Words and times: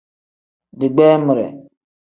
Digbeemire. 0.79 1.47